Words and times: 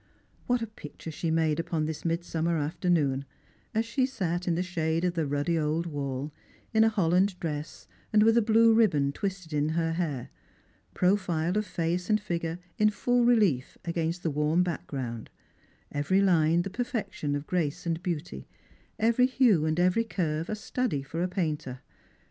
What 0.47 0.63
a 0.63 0.67
picture 0.67 1.11
she 1.11 1.29
made 1.29 1.59
upon 1.59 1.85
this 1.85 2.03
midsummer 2.03 2.57
afternoon, 2.57 3.23
as 3.75 3.85
she 3.85 4.07
sat 4.07 4.47
in 4.47 4.55
the 4.55 4.63
shade 4.63 5.03
of 5.05 5.13
the 5.13 5.27
ruddy 5.27 5.59
old 5.59 5.85
wall, 5.85 6.31
in 6.73 6.83
a 6.83 6.89
holland 6.89 7.39
dress, 7.39 7.87
and 8.11 8.23
with 8.23 8.35
a 8.35 8.41
blue 8.41 8.73
ribbon 8.73 9.11
twisted 9.11 9.53
in 9.53 9.69
her 9.69 9.91
hair, 9.93 10.31
profile 10.95 11.55
of 11.55 11.67
face 11.67 12.09
and 12.09 12.19
figure 12.19 12.57
in 12.79 12.89
full 12.89 13.25
relief 13.25 13.77
against 13.85 14.23
the 14.23 14.31
warm 14.31 14.63
background, 14.63 15.29
every 15.91 16.19
line 16.19 16.63
the 16.63 16.71
perfection 16.71 17.35
of 17.35 17.45
grace 17.45 17.85
and 17.85 18.01
beauty, 18.01 18.47
every 18.97 19.27
hue 19.27 19.67
and 19.67 19.79
every 19.79 20.03
curve 20.03 20.49
a 20.49 20.55
study 20.55 21.03
for 21.03 21.21
a 21.21 21.27
painter 21.27 21.81